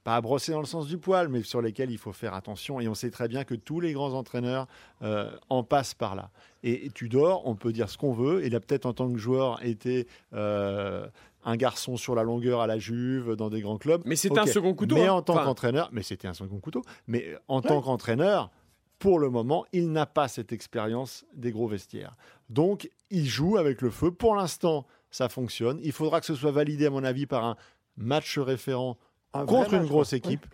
pas 0.03 0.15
à 0.15 0.21
brosser 0.21 0.51
dans 0.51 0.59
le 0.59 0.65
sens 0.65 0.87
du 0.87 0.97
poil, 0.97 1.27
mais 1.27 1.43
sur 1.43 1.61
lesquels 1.61 1.91
il 1.91 1.97
faut 1.97 2.13
faire 2.13 2.33
attention. 2.33 2.79
Et 2.79 2.87
on 2.87 2.93
sait 2.93 3.11
très 3.11 3.27
bien 3.27 3.43
que 3.43 3.55
tous 3.55 3.79
les 3.79 3.93
grands 3.93 4.13
entraîneurs 4.13 4.67
euh, 5.01 5.29
en 5.49 5.63
passent 5.63 5.93
par 5.93 6.15
là. 6.15 6.31
Et, 6.63 6.89
tu 6.93 7.09
dors, 7.09 7.45
on 7.47 7.55
peut 7.55 7.73
dire 7.73 7.89
ce 7.89 7.97
qu'on 7.97 8.13
veut. 8.13 8.45
Il 8.45 8.55
a 8.55 8.59
peut-être 8.59 8.85
en 8.85 8.93
tant 8.93 9.11
que 9.11 9.17
joueur 9.17 9.63
été 9.63 10.07
euh, 10.33 11.07
un 11.43 11.55
garçon 11.57 11.97
sur 11.97 12.15
la 12.15 12.23
longueur 12.23 12.61
à 12.61 12.67
la 12.67 12.79
Juve 12.79 13.35
dans 13.35 13.49
des 13.49 13.61
grands 13.61 13.77
clubs. 13.77 14.01
Mais 14.05 14.15
c'était 14.15 14.39
un 14.39 14.45
second 14.45 14.73
couteau. 14.73 14.95
Mais 14.95 15.07
hein. 15.07 15.13
en 15.13 15.21
tant 15.21 15.43
qu'entraîneur, 15.43 15.89
mais 15.91 16.03
c'était 16.03 16.27
un 16.27 16.33
second 16.33 16.59
couteau. 16.59 16.81
Mais 17.07 17.35
en 17.47 17.61
tant 17.61 17.81
qu'entraîneur, 17.81 18.51
pour 18.99 19.19
le 19.19 19.29
moment, 19.29 19.65
il 19.71 19.91
n'a 19.91 20.05
pas 20.05 20.27
cette 20.27 20.51
expérience 20.51 21.25
des 21.33 21.51
gros 21.51 21.67
vestiaires. 21.67 22.15
Donc, 22.49 22.89
il 23.09 23.25
joue 23.25 23.57
avec 23.57 23.81
le 23.81 23.89
feu. 23.89 24.11
Pour 24.11 24.35
l'instant, 24.35 24.85
ça 25.11 25.29
fonctionne. 25.29 25.79
Il 25.83 25.91
faudra 25.91 26.19
que 26.19 26.25
ce 26.25 26.35
soit 26.35 26.51
validé, 26.51 26.87
à 26.87 26.89
mon 26.89 27.03
avis, 27.03 27.25
par 27.25 27.45
un 27.45 27.55
match 27.97 28.37
référent 28.37 28.97
contre 29.31 29.73
une 29.73 29.85
grosse 29.85 30.13
équipe. 30.13 30.45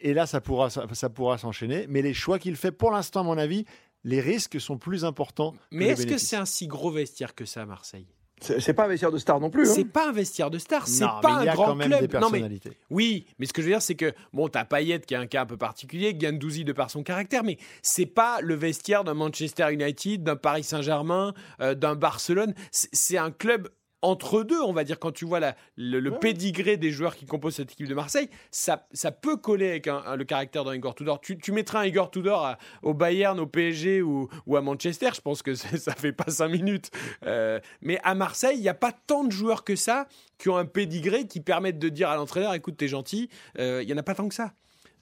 Et 0.00 0.14
là, 0.14 0.26
ça 0.26 0.40
pourra, 0.40 0.70
ça, 0.70 1.10
pourra 1.10 1.38
s'enchaîner. 1.38 1.86
Mais 1.88 2.02
les 2.02 2.14
choix 2.14 2.38
qu'il 2.38 2.56
fait, 2.56 2.70
pour 2.70 2.90
l'instant, 2.90 3.20
à 3.20 3.24
mon 3.24 3.38
avis, 3.38 3.64
les 4.04 4.20
risques 4.20 4.60
sont 4.60 4.78
plus 4.78 5.04
importants. 5.04 5.54
Mais 5.70 5.86
est-ce 5.86 6.06
que 6.06 6.18
c'est 6.18 6.36
un 6.36 6.44
si 6.44 6.66
gros 6.66 6.90
vestiaire 6.90 7.34
que 7.34 7.44
ça 7.44 7.62
à 7.62 7.66
Marseille? 7.66 8.06
C'est 8.40 8.74
pas 8.74 8.84
un 8.84 8.88
vestiaire 8.88 9.12
de 9.12 9.18
star 9.18 9.40
non 9.40 9.50
plus. 9.50 9.68
Hein. 9.68 9.72
C'est 9.74 9.84
pas 9.84 10.08
un 10.08 10.12
vestiaire 10.12 10.50
de 10.50 10.58
star, 10.58 10.86
c'est 10.86 11.04
pas 11.04 11.40
un 11.40 11.46
grand 11.46 11.76
club. 11.76 12.14
non, 12.20 12.30
mais, 12.30 12.42
oui, 12.90 13.26
mais 13.38 13.46
ce 13.46 13.52
que 13.52 13.62
je 13.62 13.66
veux 13.66 13.72
dire, 13.72 13.82
c'est 13.82 13.94
que 13.94 14.12
bon, 14.32 14.48
t'as 14.48 14.64
Payet 14.64 15.00
qui 15.00 15.14
a 15.14 15.20
un 15.20 15.26
cas 15.26 15.42
un 15.42 15.46
peu 15.46 15.56
particulier, 15.56 16.14
Gandouzi 16.14 16.64
de 16.64 16.72
par 16.72 16.90
son 16.90 17.02
caractère, 17.02 17.44
mais 17.44 17.58
c'est 17.82 18.06
pas 18.06 18.40
le 18.40 18.54
vestiaire 18.54 19.04
d'un 19.04 19.14
Manchester 19.14 19.72
United, 19.72 20.22
d'un 20.22 20.36
Paris 20.36 20.64
Saint-Germain, 20.64 21.34
euh, 21.60 21.74
d'un 21.74 21.94
Barcelone. 21.94 22.54
C'est 22.70 23.18
un 23.18 23.30
club 23.30 23.68
entre 24.02 24.42
deux, 24.42 24.60
on 24.60 24.72
va 24.72 24.84
dire, 24.84 24.98
quand 24.98 25.12
tu 25.12 25.24
vois 25.24 25.40
la, 25.40 25.56
le, 25.76 26.10
pédigré 26.10 26.76
des 26.76 26.90
joueurs 26.90 27.16
qui 27.16 27.26
composent 27.26 27.56
cette 27.56 27.72
équipe 27.72 27.88
de 27.88 27.94
Marseille, 27.94 28.28
ça, 28.50 28.86
ça 28.92 29.10
peut 29.10 29.36
coller 29.36 29.68
avec 29.68 29.86
le 29.86 30.24
caractère 30.24 30.64
d'un 30.64 30.74
Igor 30.74 30.94
Tudor. 30.94 31.20
Tu, 31.20 31.36
tu 31.38 31.52
mettrais 31.52 31.78
un 31.78 31.84
Igor 31.84 32.10
Tudor 32.10 32.56
au 32.82 32.94
Bayern, 32.94 33.38
au 33.40 33.46
PSG 33.46 34.02
ou, 34.02 34.28
ou, 34.46 34.56
à 34.56 34.60
Manchester, 34.60 35.10
je 35.14 35.20
pense 35.20 35.42
que 35.42 35.54
ça 35.54 35.94
fait 35.94 36.12
pas 36.12 36.30
cinq 36.30 36.48
minutes. 36.48 36.90
Euh, 37.26 37.60
mais 37.80 37.98
à 38.04 38.14
Marseille, 38.14 38.56
il 38.56 38.62
n'y 38.62 38.68
a 38.68 38.74
pas 38.74 38.92
tant 38.92 39.24
de 39.24 39.32
joueurs 39.32 39.64
que 39.64 39.76
ça 39.76 40.06
qui 40.38 40.48
ont 40.48 40.56
un 40.56 40.66
pédigré 40.66 41.26
qui 41.26 41.40
permettent 41.40 41.80
de 41.80 41.88
dire 41.88 42.08
à 42.08 42.16
l'entraîneur 42.16 42.54
écoute, 42.54 42.76
t'es 42.76 42.88
gentil. 42.88 43.28
Euh, 43.58 43.82
il 43.82 43.86
n'y 43.86 43.92
en 43.92 43.98
a 43.98 44.02
pas 44.02 44.14
tant 44.14 44.28
que 44.28 44.34
ça. 44.34 44.52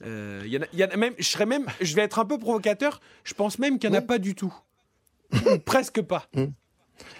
Euh, 0.04 0.42
y 0.46 0.58
y 0.76 0.82
a 0.82 0.96
même, 0.96 1.14
je 1.18 1.24
serais 1.24 1.46
même, 1.46 1.66
je 1.80 1.94
vais 1.94 2.02
être 2.02 2.18
un 2.18 2.24
peu 2.24 2.38
provocateur. 2.38 3.00
Je 3.24 3.34
pense 3.34 3.58
même 3.58 3.78
qu'il 3.78 3.90
n'y 3.90 3.96
en 3.96 3.98
a 3.98 4.02
pas 4.02 4.18
du 4.18 4.34
tout, 4.34 4.54
presque 5.64 6.02
pas. 6.02 6.28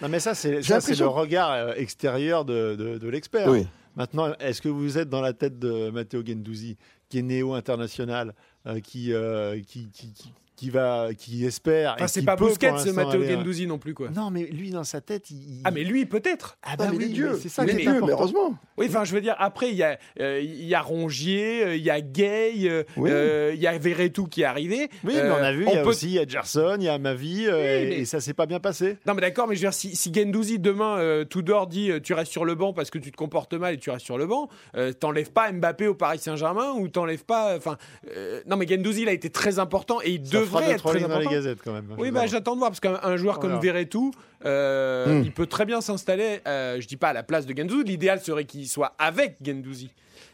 Non, 0.01 0.09
mais 0.09 0.19
ça, 0.19 0.35
c'est 0.35 0.61
le 0.61 1.07
regard 1.07 1.51
euh, 1.51 1.73
extérieur 1.75 2.45
de, 2.45 2.97
de, 2.99 3.07
l'expert. 3.09 3.49
Maintenant, 3.95 4.33
est-ce 4.39 4.61
que 4.61 4.69
vous 4.69 4.97
êtes 4.97 5.09
dans 5.09 5.21
la 5.21 5.33
tête 5.33 5.57
de 5.57 5.89
Matteo 5.89 6.23
Gendouzi, 6.23 6.77
qui 7.09 7.19
est 7.19 7.23
néo-international, 7.23 8.35
euh, 8.67 8.79
qui, 8.79 9.11
euh, 9.11 9.59
qui, 9.65 9.89
qui, 9.89 10.13
qui 10.13 10.31
va, 10.65 11.09
qui 11.17 11.45
espère. 11.45 11.93
Enfin, 11.95 12.07
c'est 12.07 12.23
pas 12.23 12.35
Busquets, 12.35 12.77
ce 12.77 12.89
Matteo 12.89 13.23
Gendouzi 13.23 13.67
non 13.67 13.77
plus, 13.77 13.93
quoi. 13.93 14.09
Non, 14.09 14.29
mais 14.31 14.43
lui, 14.43 14.71
dans 14.71 14.83
sa 14.83 15.01
tête, 15.01 15.29
il. 15.29 15.61
Ah, 15.63 15.71
mais 15.71 15.83
lui, 15.83 16.05
peut-être. 16.05 16.57
Ah, 16.63 16.75
bah 16.75 16.89
oui, 16.93 17.09
Dieu. 17.09 17.37
C'est 17.41 17.49
ça 17.49 17.65
qui 17.65 17.71
est 17.71 17.75
Dieu, 17.75 18.01
mais 18.01 18.11
heureusement. 18.11 18.55
Oui, 18.77 18.87
enfin, 18.89 19.03
je 19.03 19.13
veux 19.13 19.21
dire, 19.21 19.35
après, 19.39 19.69
il 19.69 19.75
y 19.75 19.83
a, 19.83 19.97
euh, 20.19 20.39
il 20.41 20.65
y 20.65 20.75
a 20.75 20.81
Rongier, 20.81 21.63
euh, 21.63 21.75
il 21.75 21.83
y 21.83 21.89
a 21.89 22.01
Gay, 22.01 22.53
euh, 22.67 23.51
il 23.53 23.59
y 23.59 23.67
a 23.67 23.77
Verretou 23.77 24.27
qui 24.27 24.41
est 24.41 24.45
arrivé. 24.45 24.89
Oui, 25.03 25.13
mais 25.15 25.29
on 25.31 25.35
a 25.35 25.51
vu, 25.51 25.65
il 25.67 25.73
y 25.73 25.77
a 25.77 25.85
aussi, 25.85 26.07
il 26.07 26.13
y 26.13 26.19
a 26.19 26.27
Gerson, 26.27 26.77
il 26.79 26.85
y 26.85 26.89
a 26.89 26.97
Mavi, 26.97 27.45
et 27.45 28.05
ça 28.05 28.19
s'est 28.19 28.33
pas 28.33 28.45
bien 28.45 28.59
passé. 28.59 28.97
Non, 29.05 29.13
mais 29.13 29.21
d'accord, 29.21 29.47
mais 29.47 29.55
je 29.55 29.61
veux 29.61 29.67
dire, 29.67 29.73
si, 29.73 29.95
si 29.95 30.13
Gendouzi 30.13 30.59
demain, 30.59 31.23
Tudor 31.29 31.67
dit, 31.67 31.91
tu 32.03 32.13
restes 32.13 32.31
sur 32.31 32.45
le 32.45 32.55
banc 32.55 32.73
parce 32.73 32.89
que 32.89 32.97
tu 32.97 33.11
te 33.11 33.17
comportes 33.17 33.53
mal 33.53 33.75
et 33.75 33.77
tu 33.77 33.89
restes 33.89 34.05
sur 34.05 34.17
le 34.17 34.27
banc, 34.27 34.49
t'enlèves 34.99 35.31
pas 35.31 35.51
Mbappé 35.51 35.87
au 35.87 35.95
Paris 35.95 36.19
Saint-Germain 36.19 36.73
ou 36.73 36.87
t'enlèves 36.87 37.25
pas. 37.25 37.55
Enfin, 37.57 37.77
non, 38.47 38.57
mais 38.57 38.67
Gendouzi, 38.67 39.03
il 39.03 39.09
a 39.09 39.13
été 39.13 39.29
très 39.29 39.59
important 39.59 39.99
et 40.03 40.11
il 40.11 40.21
devrait 40.47 40.71
être 40.71 40.83
très 40.83 41.03
important 41.03 41.55
quand 41.63 41.73
même. 41.73 41.95
Oui, 41.97 42.11
bah, 42.11 42.27
j'attends 42.27 42.53
de 42.53 42.59
voir 42.59 42.71
parce 42.71 42.79
qu'un 42.79 43.17
joueur 43.17 43.39
comme 43.39 43.59
Verretou, 43.59 44.11
euh, 44.45 45.19
hmm. 45.19 45.23
il 45.23 45.31
peut 45.31 45.47
très 45.47 45.65
bien 45.65 45.81
s'installer. 45.81 46.39
Euh, 46.47 46.79
je 46.81 46.87
dis 46.87 46.97
pas 46.97 47.09
à 47.09 47.13
la 47.13 47.23
place 47.23 47.45
de 47.45 47.55
Gendouzi. 47.55 47.83
L'idéal 47.83 48.19
serait 48.21 48.45
qu'il 48.45 48.67
soit 48.67 48.95
avec 48.99 49.37
Gendouzi. 49.43 49.89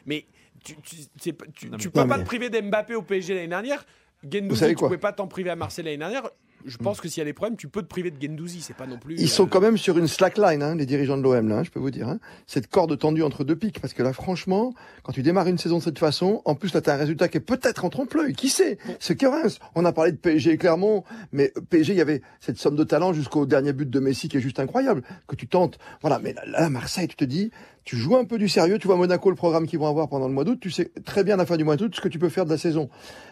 Mais 0.05 0.25
tu, 0.63 0.75
tu, 1.19 1.33
tu, 1.77 1.89
peux 1.89 2.07
pas 2.07 2.19
te 2.19 2.25
priver 2.25 2.49
d'Mbappé 2.49 2.95
au 2.95 3.01
PSG 3.01 3.33
l'année 3.33 3.47
dernière. 3.47 3.85
Gendouzi, 4.23 4.67
tu 4.69 4.75
pouvais 4.75 4.97
pas 4.97 5.11
t'en 5.11 5.27
priver 5.27 5.49
à 5.49 5.55
Marseille 5.55 5.85
l'année 5.85 5.97
dernière 5.97 6.29
je 6.65 6.77
pense 6.77 7.01
que 7.01 7.07
s'il 7.07 7.19
y 7.19 7.21
a 7.21 7.25
des 7.25 7.33
problèmes, 7.33 7.57
tu 7.57 7.67
peux 7.67 7.81
te 7.81 7.87
priver 7.87 8.11
de 8.11 8.21
Gendouzi. 8.21 8.61
C'est 8.61 8.75
pas 8.75 8.87
non 8.87 8.97
plus. 8.97 9.15
Ils 9.17 9.29
sont 9.29 9.43
euh, 9.43 9.47
quand 9.47 9.61
même 9.61 9.77
sur 9.77 9.97
une 9.97 10.07
slackline, 10.07 10.61
hein, 10.61 10.75
les 10.75 10.85
dirigeants 10.85 11.17
de 11.17 11.23
l'OM, 11.23 11.47
là, 11.47 11.57
hein, 11.57 11.63
je 11.63 11.71
peux 11.71 11.79
vous 11.79 11.91
dire. 11.91 12.07
Hein. 12.07 12.19
Cette 12.47 12.67
corde 12.67 12.97
tendue 12.97 13.23
entre 13.23 13.43
deux 13.43 13.55
pics. 13.55 13.79
Parce 13.79 13.93
que 13.93 14.03
là, 14.03 14.13
franchement, 14.13 14.73
quand 15.03 15.11
tu 15.11 15.23
démarres 15.23 15.47
une 15.47 15.57
saison 15.57 15.77
de 15.77 15.83
cette 15.83 15.99
façon, 15.99 16.41
en 16.45 16.55
plus, 16.55 16.73
là, 16.73 16.81
tu 16.81 16.89
as 16.89 16.93
un 16.93 16.97
résultat 16.97 17.27
qui 17.27 17.37
est 17.37 17.41
peut-être 17.41 17.85
en 17.85 17.89
trompe-l'œil. 17.89 18.33
Qui 18.33 18.49
sait? 18.49 18.77
C'est 18.99 19.21
Reims. 19.23 19.59
On 19.75 19.85
a 19.85 19.91
parlé 19.91 20.11
de 20.11 20.17
PSG 20.17 20.51
et 20.51 20.57
Clermont, 20.57 21.03
mais 21.31 21.53
PSG, 21.69 21.93
il 21.93 21.97
y 21.97 22.01
avait 22.01 22.21
cette 22.39 22.57
somme 22.57 22.75
de 22.75 22.83
talent 22.83 23.13
jusqu'au 23.13 23.45
dernier 23.45 23.73
but 23.73 23.89
de 23.89 23.99
Messi 23.99 24.27
qui 24.29 24.37
est 24.37 24.41
juste 24.41 24.59
incroyable. 24.59 25.03
Que 25.27 25.35
tu 25.35 25.47
tentes. 25.47 25.77
Voilà, 26.01 26.19
mais 26.19 26.35
là, 26.47 26.69
Marseille, 26.69 27.07
tu 27.07 27.15
te 27.15 27.25
dis, 27.25 27.51
tu 27.83 27.97
joues 27.97 28.15
un 28.15 28.25
peu 28.25 28.37
du 28.37 28.47
sérieux, 28.47 28.77
tu 28.79 28.87
vois 28.87 28.95
Monaco 28.95 29.29
le 29.29 29.35
programme 29.35 29.67
qu'ils 29.67 29.79
vont 29.79 29.87
avoir 29.87 30.07
pendant 30.07 30.27
le 30.27 30.33
mois 30.33 30.43
d'août, 30.43 30.59
tu 30.61 30.71
sais 30.71 30.91
très 31.05 31.23
bien 31.23 31.33
à 31.35 31.37
la 31.37 31.45
fin 31.45 31.57
du 31.57 31.63
mois 31.63 31.75
d'août 31.75 31.93
ce 31.95 32.01
que 32.01 32.07
tu 32.07 32.19
peux 32.19 32.29
faire 32.29 32.45
de 32.45 32.49
la 32.49 32.57
saison. 32.57 32.89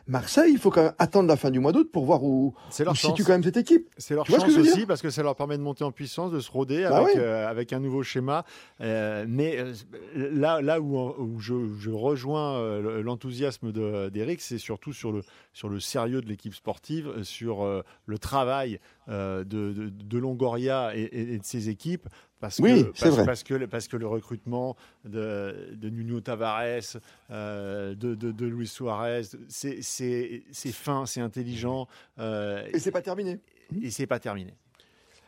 Marseille, 0.07 0.51
il 0.51 0.59
faut 0.59 0.71
quand 0.71 0.83
même 0.83 0.93
attendre 0.99 1.27
la 1.27 1.37
fin 1.37 1.51
du 1.51 1.59
mois 1.59 1.71
d'août 1.71 1.89
pour 1.91 2.05
voir 2.05 2.23
où, 2.23 2.53
où 2.67 2.95
situe 2.95 3.23
quand 3.23 3.31
même 3.31 3.43
cette 3.43 3.57
équipe. 3.57 3.89
C'est 3.97 4.15
leur 4.15 4.25
chance 4.25 4.43
aussi 4.57 4.85
parce 4.85 5.01
que 5.01 5.09
ça 5.09 5.23
leur 5.23 5.35
permet 5.35 5.57
de 5.57 5.63
monter 5.63 5.83
en 5.83 5.91
puissance, 5.91 6.31
de 6.31 6.39
se 6.39 6.51
roder 6.51 6.85
bah 6.89 6.97
avec, 6.97 7.15
euh, 7.15 7.47
avec, 7.47 7.73
un 7.73 7.79
nouveau 7.79 8.03
schéma. 8.03 8.45
Euh, 8.81 9.25
mais 9.27 9.57
euh, 9.57 9.73
là, 10.15 10.61
là 10.61 10.81
où, 10.81 10.97
où 10.97 11.39
je, 11.39 11.53
je, 11.79 11.89
rejoins 11.89 12.79
l'enthousiasme 13.01 13.71
d'Eric, 13.71 14.41
c'est 14.41 14.57
surtout 14.57 14.91
sur 14.91 15.11
le, 15.11 15.21
sur 15.53 15.69
le 15.69 15.79
sérieux 15.79 16.21
de 16.21 16.27
l'équipe 16.27 16.53
sportive, 16.53 17.23
sur 17.23 17.83
le 18.05 18.17
travail 18.17 18.79
de, 19.07 19.43
de, 19.43 19.89
de, 19.89 20.17
Longoria 20.17 20.91
et, 20.95 21.09
et, 21.11 21.37
de 21.37 21.43
ses 21.43 21.69
équipes 21.69 22.07
parce 22.41 22.57
oui, 22.59 22.85
que, 22.85 22.89
parce, 22.89 23.15
vrai. 23.15 23.25
Parce 23.25 23.43
que, 23.43 23.65
parce 23.65 23.87
que 23.87 23.97
le 23.97 24.07
recrutement 24.07 24.75
de, 25.05 25.69
de 25.73 25.89
Nuno 25.89 26.19
Tavares, 26.21 26.97
euh, 27.29 27.93
de, 27.93 28.15
de, 28.15 28.31
de, 28.31 28.45
Luis 28.47 28.67
Suarez, 28.67 29.21
c'est 29.47 30.71
fin, 30.73 31.05
c'est 31.05 31.21
intelligent. 31.21 31.87
Euh, 32.17 32.67
et 32.73 32.79
c'est 32.79 32.91
pas 32.91 33.03
terminé. 33.03 33.39
Et 33.81 33.91
c'est 33.91 34.07
pas 34.07 34.19
terminé. 34.19 34.55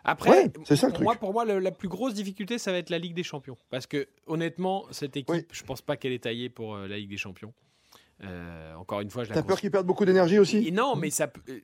Après, 0.04 0.50
pour, 0.50 1.02
moi, 1.02 1.16
pour 1.16 1.32
moi, 1.32 1.46
la 1.46 1.72
plus 1.72 1.88
grosse 1.88 2.16
difficulté, 2.16 2.58
ça 2.58 2.72
va 2.72 2.80
être 2.80 2.90
la 2.90 2.98
Ligue 2.98 3.14
des 3.14 3.24
Champions. 3.24 3.58
Parce 3.70 3.86
que, 3.86 4.08
honnêtement, 4.26 4.86
cette 4.92 5.16
équipe, 5.16 5.48
je 5.52 5.64
pense 5.64 5.82
pas 5.82 5.96
qu'elle 5.96 6.12
est 6.12 6.24
taillée 6.24 6.50
pour 6.50 6.76
euh, 6.76 6.88
la 6.88 6.98
Ligue 6.98 7.12
des 7.12 7.18
Champions. 7.18 7.54
Encore 8.78 9.02
une 9.02 9.10
fois, 9.10 9.24
je 9.24 9.34
T'as 9.34 9.44
peur 9.44 9.60
qu'ils 9.60 9.70
perdent 9.70 9.86
beaucoup 9.86 10.06
d'énergie 10.06 10.40
aussi? 10.40 10.72
Non, 10.72 10.96
mais 10.96 11.10
ça 11.10 11.32
euh, 11.50 11.60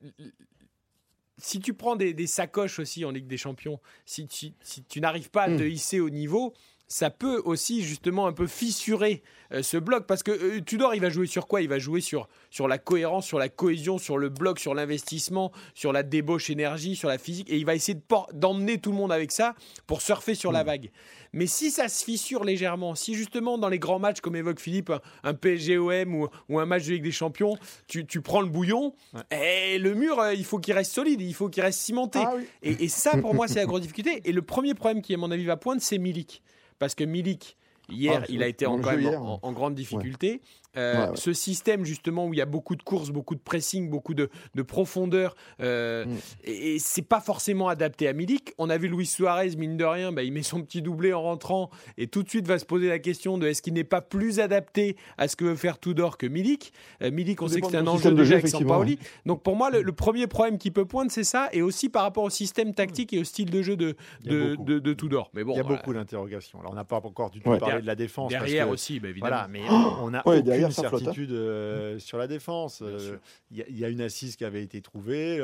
si 1.40 1.60
tu 1.60 1.74
prends 1.74 1.96
des, 1.96 2.28
sacoches 2.28 2.80
aussi 2.80 3.06
en 3.06 3.12
Ligue 3.12 3.28
des 3.28 3.38
Champions, 3.38 3.80
si 4.06 4.28
tu, 4.28 4.52
si 4.62 4.84
tu 4.84 5.02
n'arrives 5.02 5.30
pas 5.30 5.44
à 5.44 5.48
te 5.48 5.64
hmm. 5.64 5.68
hisser 5.68 6.00
au 6.00 6.10
niveau, 6.10 6.54
ça 6.90 7.12
peut 7.12 7.40
aussi 7.46 7.84
justement 7.84 8.26
un 8.26 8.34
peu 8.34 8.48
fissurer 8.48 9.22
euh, 9.54 9.62
ce 9.62 9.78
bloc 9.78 10.08
parce 10.08 10.24
que 10.24 10.32
euh, 10.32 10.60
Tudor 10.60 10.96
il 10.96 11.02
va 11.02 11.10
jouer 11.10 11.28
sur 11.28 11.48
quoi? 11.48 11.62
Il 11.62 11.70
va 11.70 11.78
jouer 11.78 12.02
sur, 12.02 12.28
sur 12.50 12.68
la 12.68 12.80
cohérence, 12.80 13.28
sur 13.28 13.38
la 13.38 13.48
cohésion, 13.48 14.00
sur 14.00 14.18
le 14.18 14.30
bloc, 14.30 14.60
sur 14.60 14.74
l'investissement, 14.74 15.52
sur 15.76 15.94
la 15.94 16.02
débauche 16.02 16.50
énergie, 16.50 16.96
sur 16.96 17.08
la 17.08 17.20
physique 17.20 17.50
et 17.52 17.58
il 17.58 17.66
va 17.66 17.76
essayer 17.76 18.00
d'emmener 18.34 18.80
tout 18.80 18.90
le 18.90 18.98
monde 18.98 19.12
avec 19.12 19.32
ça 19.32 19.54
pour 19.86 20.02
surfer 20.02 20.34
sur 20.34 20.52
la 20.52 20.64
hmm. 20.64 20.68
vague. 20.68 20.92
Mais 21.32 21.46
si 21.46 21.70
ça 21.70 21.88
se 21.90 22.04
fissure 22.04 22.44
légèrement, 22.44 22.96
si 22.96 23.14
justement 23.14 23.60
dans 23.60 23.70
les 23.70 23.78
grands 23.78 24.00
matchs 24.00 24.20
comme 24.20 24.36
évoque 24.36 24.60
Philippe, 24.60 24.92
un, 25.24 25.34
PSGOM 25.36 26.16
ou, 26.16 26.28
ou, 26.50 26.60
un 26.60 26.66
match 26.66 26.88
de 26.88 26.94
Ligue 26.94 27.04
des 27.04 27.12
Champions, 27.12 27.56
tu, 27.88 28.08
tu 28.08 28.22
prends 28.22 28.42
le 28.42 28.50
bouillon, 28.50 28.96
et 29.30 29.78
le 29.78 29.94
mur 29.94 30.20
euh, 30.20 30.34
il 30.34 30.44
faut 30.44 30.58
qu'il 30.58 30.74
reste 30.74 30.92
solide, 30.92 31.22
il 31.22 31.36
faut 31.36 31.50
qu'il 31.50 31.62
reste 31.62 31.80
cimenté. 31.80 32.18
Ah 32.20 32.34
et, 32.64 32.84
et, 32.86 32.88
ça 32.88 33.16
pour 33.18 33.36
moi 33.36 33.48
c'est 33.48 33.60
la 33.60 33.66
grosse 33.66 33.82
difficulté. 33.82 34.22
Et 34.26 34.32
le 34.32 34.42
premier 34.42 34.74
problème 34.74 35.04
qui 35.04 35.14
à 35.14 35.18
mon 35.18 35.30
avis 35.30 35.46
va 35.46 35.56
poindre 35.56 35.84
c'est 35.84 36.00
Milik 36.00 36.42
parce 36.80 36.96
que 36.96 37.04
Milik, 37.04 37.58
hier, 37.90 38.22
ah, 38.24 38.26
il 38.30 38.42
a 38.42 38.48
été 38.48 38.66
en, 38.66 38.82
en, 38.82 39.52
grande 39.52 39.76
difficulté. 39.76 40.42
Euh, 40.78 41.08
ce 41.16 41.34
système 41.34 41.84
justement 41.84 42.28
où 42.28 42.34
il 42.34 42.38
y 42.38 42.42
a 42.42 42.46
beaucoup 42.46 42.76
de 42.76 42.84
courses, 42.84 43.10
beaucoup 43.10 43.34
de 43.34 43.40
pressing, 43.40 43.90
beaucoup 43.90 44.14
de, 44.14 44.30
profondeur, 44.68 45.36
euh, 45.62 46.06
mm. 46.06 46.18
et, 46.44 46.78
c'est 46.80 47.02
pas 47.02 47.22
forcément 47.22 47.70
adapté 47.70 48.08
à 48.08 48.14
Milik. 48.14 48.54
On 48.60 48.70
a 48.70 48.78
vu 48.78 48.88
Luis 48.88 49.08
Suarez, 49.08 49.56
mine 49.58 49.78
de 49.78 49.86
rien, 49.86 50.12
bah, 50.12 50.22
il 50.22 50.32
met 50.32 50.44
son 50.44 50.62
petit 50.62 50.84
doublé 50.84 51.12
en 51.12 51.24
rentrant 51.24 51.72
et 51.98 52.06
tout 52.06 52.22
de 52.22 52.30
suite 52.30 52.48
va 52.48 52.60
se 52.60 52.66
poser 52.66 52.88
la 52.88 53.00
question 53.00 53.40
de 53.40 53.48
est-ce 53.48 53.64
qu'il 53.64 53.74
n'est 53.74 53.84
pas 53.84 54.02
plus 54.02 54.40
adapté 54.40 54.96
à 55.18 55.28
ce 55.28 55.36
que 55.36 55.46
veut 55.46 55.56
faire 55.56 55.80
Tudor 55.80 56.20
que 56.20 56.28
Milik? 56.28 56.72
Euh, 57.02 57.10
Milik, 57.10 57.42
on 57.42 57.48
sait 57.48 57.62
que 57.62 57.68
c'est 57.72 57.78
un 57.78 57.88
enjeu 57.88 58.12
de 58.12 58.24
jeu 58.24 58.36
avec 58.36 58.48
Sampaoli. 58.48 59.00
Donc 59.26 59.42
pour 59.42 59.56
moi, 59.56 59.72
le, 59.72 59.92
premier 59.92 60.28
problème 60.28 60.60
qui 60.60 60.70
peut 60.70 60.86
poindre, 60.86 61.12
c'est 61.12 61.24
ça, 61.24 61.50
et 61.52 61.64
aussi 61.64 61.90
par 61.90 62.04
rapport 62.04 62.24
au 62.24 62.30
système 62.30 62.76
tactique 62.76 63.12
et 63.12 63.20
au 63.20 63.24
style 63.24 63.50
de 63.50 63.64
jeu 63.64 63.76
de, 63.76 63.96
de, 64.24 64.56
de, 64.56 64.94
Tudor. 64.94 65.32
Mais 65.34 65.44
bon, 65.44 65.54
il 65.54 65.58
y 65.58 65.62
a 65.62 65.64
beaucoup 65.64 65.94
d'interrogations. 65.94 66.60
Alors 66.60 66.74
on 66.74 66.76
n'a 66.76 66.84
pas 66.84 66.98
encore 66.98 67.32
du 67.32 67.42
tout 67.42 67.58
parlé 67.58 67.82
de 67.82 67.88
la 67.88 67.96
défense. 67.96 68.30
Derrière 68.30 68.70
aussi, 68.70 69.00
bah, 69.00 69.10
évidemment. 69.10 69.30
Voilà, 69.30 69.48
mais 69.48 69.62
on 70.02 70.14
a 70.14 70.22
aucune 70.64 70.72
certitude 70.72 71.32
euh, 71.32 72.00
sur 72.00 72.18
la 72.18 72.28
défense. 72.28 72.82
Euh, 72.82 73.18
il 73.52 73.78
y, 73.78 73.86
a 73.86 73.90
une 73.90 74.02
assise 74.02 74.36
qui 74.36 74.46
avait 74.46 74.64
été 74.64 74.82
trouvée, 74.82 75.40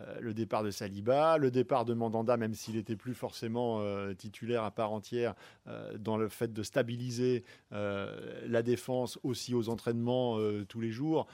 euh, 0.00 0.16
le 0.20 0.34
départ 0.34 0.62
de 0.62 0.70
Saliba, 0.70 1.38
le 1.38 1.50
départ 1.50 1.84
de 1.84 1.94
Mandanda, 1.94 2.36
même 2.36 2.54
s'il 2.54 2.76
n'était 2.76 2.96
plus 2.96 3.14
forcément 3.14 3.82
titulaire 4.14 4.64
à 4.64 4.70
part 4.70 4.92
entière, 4.92 5.34
dans 5.98 6.16
le 6.16 6.28
fait 6.28 6.52
de 6.52 6.62
stabiliser 6.62 7.44
la 7.70 8.62
défense 8.62 9.18
aussi 9.22 9.54
aux 9.54 9.68
entraînements 9.68 10.38
tous 10.68 10.80
les 10.80 10.90
jours. 10.90 11.26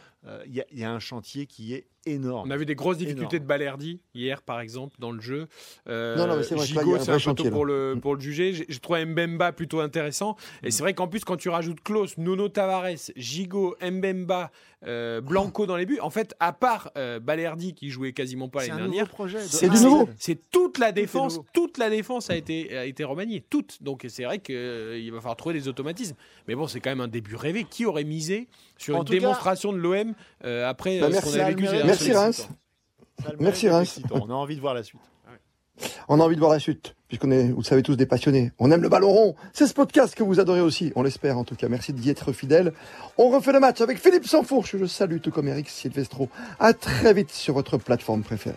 Il 0.47 0.65
y, 0.73 0.85
a 0.85 0.91
un 0.91 0.99
chantier 0.99 1.47
qui 1.47 1.75
est 1.75 1.87
énorme. 2.07 2.49
On 2.49 2.51
a 2.51 2.57
vu 2.57 2.67
des 2.67 2.75
grosses 2.75 2.99
difficultés 2.99 3.39
de 3.39 3.45
Balerdi 3.45 4.01
hier, 4.15 4.43
par 4.43 4.61
exemple, 4.61 4.97
dans 4.99 5.11
le 5.11 5.21
jeu. 5.21 5.49
non, 5.87 6.27
non, 6.27 6.43
c'est 6.43 6.55
un, 6.55 7.19
peu 7.19 7.35
tôt 7.35 7.51
pour 7.51 7.65
le, 7.65 7.99
pour 8.01 8.15
le 8.15 8.21
juger. 8.21 8.53
J'ai 8.53 8.79
trouvé 8.81 9.05
Mbemba 9.05 9.53
plutôt 9.53 9.81
intéressant. 9.81 10.37
Et 10.63 10.69
mm. 10.69 10.71
c'est 10.71 10.83
vrai 10.83 10.95
qu'en 10.95 11.09
plus, 11.09 11.25
quand 11.25 11.37
tu 11.37 11.49
rajoutes 11.49 11.83
Klaus, 11.83 12.19
Nono 12.19 12.49
Tavares, 12.49 13.11
Gigot, 13.17 13.77
Mbemba, 13.81 14.51
euh, 14.87 15.21
Blanco 15.21 15.67
dans 15.67 15.77
les 15.77 15.87
buts. 15.87 15.99
En 16.01 16.11
fait, 16.11 16.35
à 16.39 16.53
part 16.53 16.93
euh, 16.97 17.19
Balerdi 17.19 17.75
qui 17.75 17.91
jouait 17.91 18.13
quasiment 18.13 18.48
pas 18.49 18.67
l'année 18.67 18.83
dernière, 18.83 19.09
c'est 19.47 19.69
du 19.69 19.81
nouveau. 19.81 20.09
C'est 20.19 20.51
toute 20.51 20.79
la 20.79 20.93
défense, 20.93 21.41
toute 21.53 21.79
la 21.79 21.91
défense 21.91 22.31
a 22.31 22.37
été 22.37 22.77
a 22.77 22.85
été 22.85 23.05
remaniée, 23.05 23.45
toute. 23.49 23.83
Donc 23.83 24.05
c'est 24.09 24.25
vrai 24.25 24.39
qu'il 24.39 24.55
euh, 24.57 25.11
va 25.13 25.21
falloir 25.21 25.37
trouver 25.37 25.55
des 25.55 25.69
automatismes. 25.69 26.17
Mais 26.47 26.55
bon, 26.55 26.67
c'est 26.67 26.81
quand 26.81 26.91
même 26.91 27.01
un 27.01 27.09
début 27.09 27.37
rêvé. 27.37 27.65
Qui 27.69 27.87
aurait 27.87 28.05
misé 28.05 28.49
sur 28.77 28.97
une 28.97 29.05
démonstration 29.05 29.73
de 29.73 29.79
l'OM 29.79 30.15
après 30.65 31.01
bah, 31.01 31.13
ce 31.13 31.25
qu'on 31.25 31.41
a 31.41 31.49
vécu 31.49 31.65
Merci 31.85 32.13
Reims. 32.13 32.49
Merci 33.39 33.69
Reims. 33.69 34.01
On 34.11 34.31
a 34.31 34.35
envie 34.35 34.57
de 34.57 34.61
voir 34.61 34.75
la 34.75 34.83
suite. 34.83 35.01
On 36.09 36.21
a 36.21 36.25
envie 36.25 36.35
de 36.35 36.41
voir 36.41 36.53
la 36.53 36.59
suite, 36.59 36.95
puisqu'on 37.09 37.31
est, 37.31 37.49
vous 37.49 37.59
le 37.59 37.65
savez 37.65 37.83
tous, 37.83 37.97
des 37.97 38.07
passionnés. 38.07 38.53
On 38.59 38.71
aime 38.71 38.83
le 38.83 38.89
ballon 38.89 39.11
rond. 39.11 39.35
C'est 39.53 39.67
ce 39.67 39.75
podcast 39.75 40.15
que 40.15 40.23
vous 40.23 40.41
adorez 40.41 40.61
aussi. 40.61 40.93
On 40.95 41.03
l'espère 41.03 41.39
en 41.39 41.45
tout 41.45 41.57
cas. 41.57 41.69
Merci 41.69 41.93
d'y 41.93 42.11
être 42.11 42.33
fidèle. 42.33 42.73
On 43.17 43.31
refait 43.31 43.53
le 43.53 43.61
match 43.61 43.81
avec 43.81 43.99
Philippe 43.99 44.27
Sansfourche. 44.27 44.77
Je 44.77 44.87
salue 44.87 45.19
tout 45.19 45.31
comme 45.31 45.49
Eric 45.49 45.69
Silvestro. 45.69 46.29
À 46.61 46.75
très 46.75 47.15
vite 47.15 47.31
sur 47.31 47.55
votre 47.55 47.79
plateforme 47.79 48.23
préférée. 48.23 48.57